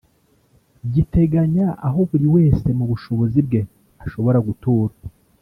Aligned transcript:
giteganya 0.93 1.67
aho 1.87 1.99
buri 2.09 2.27
wese 2.35 2.67
mu 2.77 2.85
bushobozi 2.91 3.39
bwe 3.47 3.61
ashobora 4.05 4.37
gutura 4.47 4.93